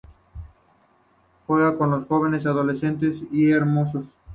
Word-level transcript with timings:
Le 1.47 1.69
gustan 1.69 1.91
los 1.91 2.07
jóvenes 2.07 2.47
adolescentes 2.47 3.17
y 3.31 3.51
hermosos. 3.51 4.03